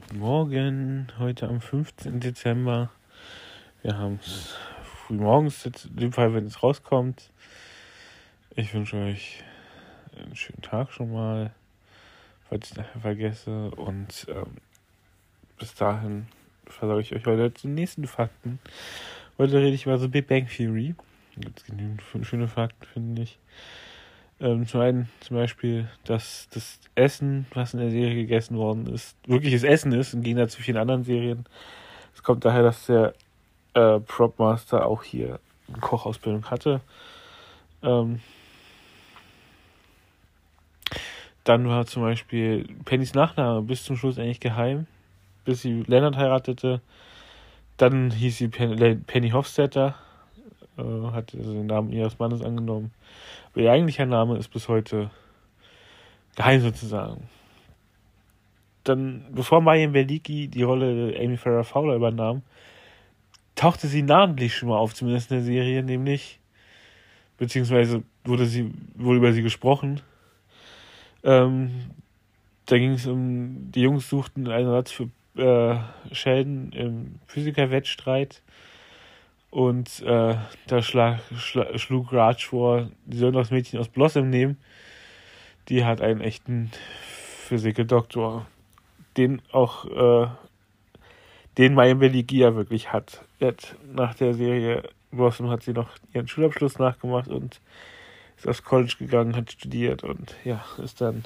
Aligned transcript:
Guten 0.00 0.18
Morgen, 0.20 1.08
heute 1.18 1.48
am 1.48 1.60
15. 1.60 2.20
Dezember. 2.20 2.90
Wir 3.82 3.98
haben 3.98 4.20
es 4.22 4.54
früh 4.84 5.14
morgens, 5.14 5.66
in 5.66 5.96
dem 5.96 6.12
Fall, 6.12 6.32
wenn 6.34 6.46
es 6.46 6.62
rauskommt. 6.62 7.30
Ich 8.54 8.72
wünsche 8.74 8.96
euch 8.96 9.42
einen 10.16 10.36
schönen 10.36 10.62
Tag 10.62 10.92
schon 10.92 11.12
mal, 11.12 11.52
falls 12.48 12.70
ich 12.70 12.76
nachher 12.76 13.00
vergesse. 13.00 13.70
Und 13.72 14.26
ähm, 14.28 14.58
bis 15.58 15.74
dahin 15.74 16.28
versorge 16.66 17.02
ich 17.02 17.14
euch 17.14 17.26
heute 17.26 17.52
zu 17.52 17.66
den 17.66 17.74
nächsten 17.74 18.06
Fakten. 18.06 18.60
Heute 19.36 19.56
rede 19.56 19.74
ich 19.74 19.86
über 19.86 19.98
so 19.98 20.08
Big 20.08 20.28
Bang 20.28 20.46
Theory. 20.46 20.94
Gibt 21.36 21.58
es 21.58 21.64
genügend 21.66 22.02
schöne 22.22 22.46
Fakten, 22.46 22.86
finde 22.86 23.22
ich. 23.22 23.38
Ähm, 24.40 24.66
zum 24.66 24.80
einen 24.80 25.08
zum 25.20 25.36
Beispiel, 25.36 25.88
dass 26.04 26.48
das 26.50 26.78
Essen, 26.94 27.46
was 27.54 27.74
in 27.74 27.80
der 27.80 27.90
Serie 27.90 28.14
gegessen 28.14 28.56
worden 28.56 28.86
ist, 28.86 29.16
wirkliches 29.26 29.64
Essen 29.64 29.92
ist, 29.92 30.14
im 30.14 30.22
Gegensatz 30.22 30.52
zu 30.52 30.62
vielen 30.62 30.76
anderen 30.76 31.04
Serien. 31.04 31.44
Es 32.14 32.22
kommt 32.22 32.44
daher, 32.44 32.62
dass 32.62 32.86
der 32.86 33.14
äh, 33.74 33.98
Propmaster 34.00 34.86
auch 34.86 35.02
hier 35.02 35.40
eine 35.68 35.78
Kochausbildung 35.78 36.50
hatte. 36.50 36.80
Ähm, 37.82 38.20
dann 41.44 41.68
war 41.68 41.86
zum 41.86 42.02
Beispiel 42.02 42.66
Pennys 42.84 43.14
Nachname 43.14 43.62
bis 43.62 43.84
zum 43.84 43.96
Schluss 43.96 44.18
eigentlich 44.18 44.40
geheim, 44.40 44.86
bis 45.44 45.62
sie 45.62 45.82
Leonard 45.86 46.16
heiratete. 46.16 46.80
Dann 47.76 48.10
hieß 48.10 48.38
sie 48.38 48.48
Penny 48.48 49.30
Hofstetter, 49.30 49.94
äh, 50.78 51.12
hat 51.12 51.34
also 51.34 51.52
den 51.52 51.66
Namen 51.66 51.92
ihres 51.92 52.18
Mannes 52.18 52.42
angenommen. 52.42 52.92
Aber 53.52 53.62
ihr 53.62 53.72
eigentlicher 53.72 54.06
Name 54.06 54.38
ist 54.38 54.48
bis 54.48 54.68
heute 54.68 55.10
geheim 56.36 56.60
sozusagen. 56.60 57.28
Dann, 58.84 59.26
bevor 59.32 59.60
Marion 59.60 59.92
Bellicki 59.92 60.48
die 60.48 60.62
Rolle 60.62 61.14
Amy 61.18 61.36
Farrah 61.36 61.64
Fowler 61.64 61.96
übernahm, 61.96 62.42
tauchte 63.54 63.88
sie 63.88 64.02
namentlich 64.02 64.54
schon 64.54 64.68
mal 64.68 64.78
auf, 64.78 64.94
zumindest 64.94 65.30
in 65.30 65.38
der 65.38 65.44
Serie, 65.44 65.82
nämlich, 65.82 66.38
beziehungsweise 67.36 68.02
wurde 68.24 68.46
sie, 68.46 68.70
wurde 68.94 69.18
über 69.18 69.32
sie 69.32 69.42
gesprochen. 69.42 70.00
Ähm, 71.24 71.90
da 72.66 72.78
ging 72.78 72.92
es 72.92 73.06
um, 73.06 73.72
die 73.72 73.82
Jungs 73.82 74.08
suchten 74.08 74.46
einen 74.46 74.68
Ersatz 74.68 74.92
für 74.92 75.08
äh, 75.36 76.14
Sheldon 76.14 76.72
im 76.72 77.14
Physikerwettstreit. 77.26 78.42
Und 79.50 80.02
äh, 80.02 80.36
da 80.66 80.82
schlag, 80.82 81.20
schlag, 81.36 81.80
schlug 81.80 82.12
Raj 82.12 82.44
vor, 82.44 82.90
die 83.06 83.16
sollen 83.16 83.32
das 83.32 83.50
Mädchen 83.50 83.80
aus 83.80 83.88
Blossom 83.88 84.28
nehmen. 84.28 84.58
Die 85.68 85.84
hat 85.84 86.00
einen 86.00 86.20
echten 86.20 86.70
Physikerdoktor, 87.46 88.46
den 89.16 89.40
auch 89.52 89.86
äh, 89.86 90.28
den 91.56 91.74
Miami 91.74 92.08
Ligia 92.08 92.54
wirklich 92.54 92.92
hat. 92.92 93.22
Jetzt 93.38 93.74
nach 93.92 94.14
der 94.14 94.34
Serie 94.34 94.82
Blossom 95.10 95.48
hat 95.48 95.62
sie 95.62 95.72
noch 95.72 95.88
ihren 96.12 96.28
Schulabschluss 96.28 96.78
nachgemacht 96.78 97.28
und 97.28 97.60
ist 98.36 98.46
aufs 98.46 98.62
College 98.62 98.96
gegangen, 98.98 99.34
hat 99.34 99.50
studiert 99.50 100.04
und 100.04 100.36
ja, 100.44 100.62
ist 100.82 101.00
dann 101.00 101.24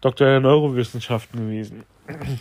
Doktor 0.00 0.26
der 0.26 0.40
Neurowissenschaften 0.40 1.40
gewesen. 1.40 1.84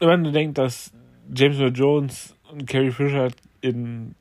Wenn 0.00 0.22
man 0.22 0.32
denkt, 0.32 0.58
dass 0.58 0.92
James 1.34 1.58
Earl 1.58 1.72
Jones 1.74 2.34
und 2.50 2.66
Carrie 2.66 2.90
Fisher 2.90 3.28
in 3.60 4.14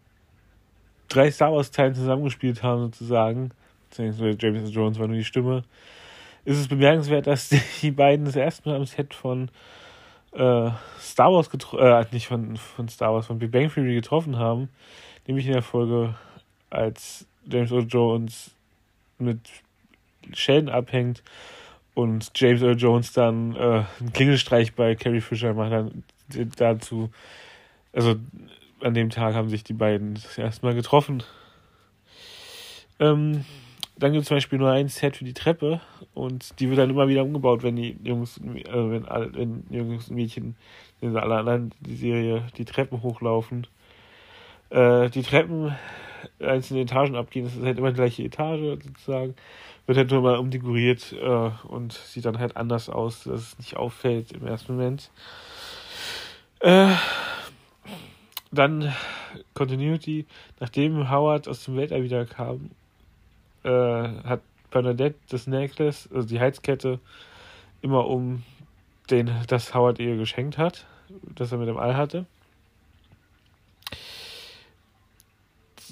drei 1.07 1.31
Star 1.31 1.53
Wars 1.53 1.71
Teilen 1.71 1.95
zusammengespielt 1.95 2.63
haben, 2.63 2.83
sozusagen, 2.83 3.51
beziehungsweise 3.89 4.37
James 4.39 4.63
Earl 4.63 4.71
Jones 4.71 4.99
war 4.99 5.07
nur 5.07 5.17
die 5.17 5.23
Stimme, 5.23 5.63
ist 6.45 6.59
es 6.59 6.67
bemerkenswert, 6.67 7.27
dass 7.27 7.49
die 7.81 7.91
beiden 7.91 8.25
das 8.25 8.35
erste 8.35 8.69
Mal 8.69 8.75
am 8.77 8.85
Set 8.85 9.13
von 9.13 9.49
äh, 10.33 10.69
Star 10.99 11.31
Wars 11.31 11.49
getroffen, 11.49 11.85
äh, 11.85 12.05
nicht 12.11 12.27
von, 12.27 12.57
von 12.57 12.89
Star 12.89 13.13
Wars, 13.13 13.27
von 13.27 13.39
Big 13.39 13.51
Bang 13.51 13.71
Theory 13.71 13.95
getroffen 13.95 14.37
haben, 14.37 14.69
nämlich 15.25 15.47
in 15.47 15.53
der 15.53 15.61
Folge, 15.61 16.15
als 16.69 17.25
James 17.49 17.71
Earl 17.71 17.87
Jones 17.87 18.51
mit 19.19 19.39
Sheldon 20.33 20.69
abhängt 20.69 21.23
und 21.97 22.29
James 22.35 22.61
Earl 22.61 22.77
Jones 22.77 23.11
dann 23.11 23.55
äh, 23.55 23.83
einen 23.99 24.13
Klingelstreich 24.13 24.75
bei 24.75 24.93
Carrie 24.93 25.19
Fisher 25.19 25.55
macht, 25.55 25.71
dann 25.71 26.03
dazu, 26.55 27.09
also 27.91 28.17
an 28.81 28.93
dem 28.93 29.09
Tag 29.09 29.33
haben 29.33 29.49
sich 29.49 29.63
die 29.63 29.73
beiden 29.73 30.13
das 30.13 30.37
erste 30.37 30.63
Mal 30.63 30.75
getroffen. 30.75 31.23
Ähm, 32.99 33.45
dann 33.97 34.11
gibt 34.11 34.21
es 34.21 34.27
zum 34.27 34.37
Beispiel 34.37 34.59
nur 34.59 34.69
ein 34.69 34.89
Set 34.89 35.17
für 35.17 35.25
die 35.25 35.33
Treppe 35.33 35.81
und 36.13 36.59
die 36.59 36.69
wird 36.69 36.77
dann 36.77 36.91
immer 36.91 37.07
wieder 37.07 37.23
umgebaut, 37.23 37.63
wenn 37.63 37.77
die 37.77 37.97
Jungs, 38.03 38.39
also 38.71 38.91
wenn, 38.91 39.05
alle, 39.05 39.33
wenn 39.33 39.63
Jungs 39.71 40.09
und 40.09 40.17
Mädchen, 40.17 40.55
wenn 41.01 41.17
alle 41.17 41.37
anderen 41.37 41.71
die 41.79 41.95
Serie 41.95 42.43
die 42.57 42.65
Treppen 42.65 43.01
hochlaufen. 43.01 43.65
Äh, 44.69 45.09
die 45.09 45.23
Treppen 45.23 45.75
einzelne 46.39 46.81
Etagen 46.81 47.15
abgehen, 47.15 47.45
das 47.45 47.55
ist 47.55 47.63
halt 47.63 47.77
immer 47.77 47.89
die 47.89 47.95
gleiche 47.95 48.23
Etage 48.23 48.79
sozusagen, 48.83 49.35
wird 49.85 49.97
halt 49.97 50.11
nur 50.11 50.21
mal 50.21 50.37
umdekoriert 50.37 51.13
äh, 51.13 51.49
und 51.67 51.93
sieht 51.93 52.25
dann 52.25 52.39
halt 52.39 52.57
anders 52.57 52.89
aus, 52.89 53.23
dass 53.23 53.41
es 53.41 53.57
nicht 53.57 53.77
auffällt 53.77 54.31
im 54.33 54.45
ersten 54.45 54.73
Moment. 54.75 55.09
Äh, 56.59 56.93
dann 58.51 58.93
Continuity. 59.53 60.25
Nachdem 60.59 61.09
Howard 61.09 61.47
aus 61.47 61.65
dem 61.65 61.75
Weltall 61.77 62.03
wieder 62.03 62.25
kam, 62.25 62.71
äh, 63.63 63.69
hat 63.69 64.41
Bernadette 64.71 65.17
das 65.29 65.47
Necklace, 65.47 66.09
also 66.13 66.27
die 66.27 66.39
Heizkette, 66.39 66.99
immer 67.81 68.07
um 68.07 68.43
den, 69.09 69.31
das 69.47 69.73
Howard 69.73 69.99
ihr 69.99 70.17
geschenkt 70.17 70.57
hat, 70.57 70.85
das 71.35 71.51
er 71.51 71.57
mit 71.57 71.67
dem 71.67 71.77
All 71.77 71.95
hatte. 71.95 72.25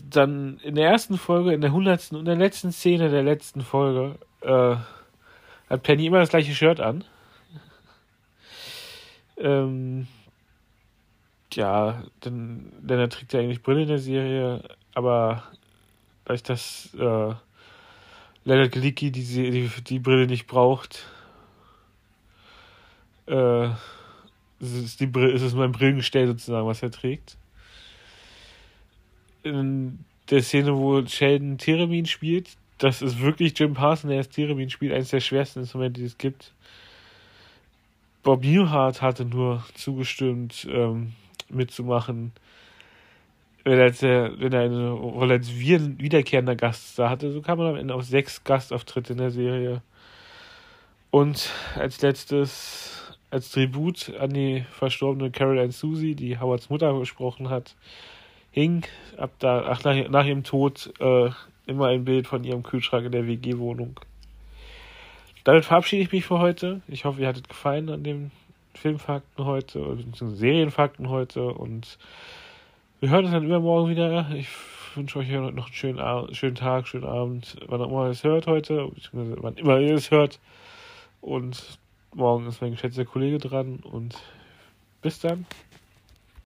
Dann 0.08 0.60
in 0.60 0.76
der 0.76 0.90
ersten 0.90 1.18
Folge, 1.18 1.54
in 1.54 1.62
der 1.62 1.72
hundertsten 1.72 2.18
und 2.18 2.26
der 2.26 2.36
letzten 2.36 2.72
Szene 2.72 3.10
der 3.10 3.24
letzten 3.24 3.62
Folge, 3.62 4.20
äh, 4.42 4.76
hat 5.70 5.84
Penny 5.84 6.06
immer 6.06 6.20
das 6.20 6.30
gleiche 6.30 6.54
Shirt 6.54 6.80
an. 6.80 7.04
ähm, 9.38 10.08
ja, 11.54 12.04
denn, 12.24 12.72
denn 12.82 13.00
er 13.00 13.10
trägt 13.10 13.34
ja 13.34 13.40
eigentlich 13.40 13.64
Brille 13.64 13.84
in 13.84 13.88
der 13.88 14.00
Serie, 14.00 14.64
aber 14.94 15.44
dadurch, 16.26 16.44
dass 16.44 16.94
äh, 16.96 17.34
Leonard 18.44 18.72
Galicki 18.72 19.12
die, 19.12 19.24
die, 19.24 19.70
die 19.84 20.00
Brille 20.00 20.28
nicht 20.28 20.48
braucht, 20.48 21.06
äh, 23.28 23.70
ist, 24.60 25.00
die 25.00 25.06
ist 25.06 25.42
es 25.42 25.54
nur 25.54 25.64
ein 25.64 25.72
Brillengestell 25.72 26.28
sozusagen, 26.28 26.68
was 26.68 26.84
er 26.84 26.92
trägt. 26.92 27.38
In 29.45 30.00
der 30.31 30.41
Szene, 30.41 30.75
wo 30.75 31.06
Sheldon 31.06 31.59
Theremin 31.59 32.07
spielt, 32.07 32.50
das 32.79 33.03
ist 33.03 33.22
wirklich 33.22 33.57
Jim 33.57 33.75
Parson, 33.75 34.09
der 34.09 34.17
das 34.17 34.29
Theremin 34.29 34.72
spielt, 34.72 34.91
eines 34.91 35.11
der 35.11 35.19
schwersten 35.19 35.59
Instrumente, 35.59 36.01
die 36.01 36.07
es 36.07 36.17
gibt. 36.17 36.51
Bob 38.23 38.44
Newhart 38.44 39.03
hatte 39.03 39.23
nur 39.23 39.63
zugestimmt, 39.75 40.67
ähm, 40.67 41.13
mitzumachen. 41.50 42.31
Wenn 43.63 43.78
er, 43.78 44.39
wenn 44.39 44.51
er 44.51 44.61
eine 44.61 44.89
Rolle 44.89 45.35
als 45.35 45.56
wiederkehrender 45.56 46.56
Gast 46.56 46.97
da 46.97 47.12
hatte, 47.12 47.31
so 47.31 47.41
kam 47.41 47.59
man 47.59 47.67
am 47.67 47.75
Ende 47.75 47.94
auf 47.94 48.03
sechs 48.03 48.44
Gastauftritte 48.44 49.13
in 49.13 49.19
der 49.19 49.29
Serie. 49.29 49.83
Und 51.12 51.51
als 51.75 52.01
letztes, 52.01 53.15
als 53.30 53.51
Tribut 53.51 54.12
an 54.19 54.31
die 54.31 54.65
verstorbene 54.71 55.30
Caroline 55.30 55.71
Susie, 55.71 56.15
die 56.15 56.39
Howards 56.39 56.71
Mutter 56.71 56.98
gesprochen 56.98 57.50
hat, 57.51 57.75
hing 58.56 58.86
ab 59.18 59.31
da, 59.40 59.66
ach, 59.68 59.84
nach, 59.84 60.07
nach 60.07 60.25
ihrem 60.25 60.46
Tod 60.46 60.94
äh, 61.02 61.30
immer 61.68 61.88
ein 61.88 62.06
Bild 62.06 62.25
von 62.25 62.46
ihrem 62.46 62.63
Kühlschrank 62.63 63.06
in 63.06 63.12
der 63.12 63.28
WG-Wohnung. 63.28 64.00
Damit 65.44 65.66
verabschiede 65.66 66.04
ich 66.04 66.12
mich 66.13 66.24
für 66.24 66.40
heute. 66.40 66.81
Ich 66.88 67.04
hoffe, 67.04 67.19
ihr 67.19 67.28
hattet 67.28 67.50
gefallen 67.50 67.90
an 67.90 68.06
dem 68.06 68.31
Filmfakten 68.74 69.44
heute, 69.44 69.80
beziehungsweise 69.80 70.38
Serienfakten 70.38 71.10
heute 71.10 71.48
und 71.48 71.98
wir 73.02 73.10
hören 73.10 73.25
uns 73.25 73.34
dann 73.34 73.44
übermorgen 73.44 73.90
wieder. 73.90 74.31
Ich 74.34 74.48
wünsche 74.96 75.19
euch 75.19 75.30
noch 75.30 75.50
einen 75.50 75.74
schönen, 75.74 76.34
schönen 76.34 76.56
Tag, 76.56 76.88
schönen 76.88 77.04
Abend, 77.04 77.58
wann 77.68 77.81
auch 77.81 77.90
immer 77.90 78.06
ihr 78.06 78.12
es 78.12 78.24
hört 78.24 78.48
heute, 78.48 78.88
beziehungsweise 78.88 79.36
wann 79.44 79.56
immer 79.56 79.80
ihr 79.80 79.96
es 79.96 80.12
hört. 80.12 80.40
Und 81.19 81.78
morgen 82.13 82.48
ist 82.48 82.62
mein 82.62 82.72
geschätzter 82.72 83.04
Kollege 83.04 83.38
dran 83.38 83.80
und 83.84 84.16
bis 85.01 85.19
dann. 85.19 85.46